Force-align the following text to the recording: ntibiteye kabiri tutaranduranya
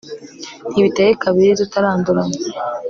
ntibiteye 0.71 1.11
kabiri 1.23 1.51
tutaranduranya 1.59 2.39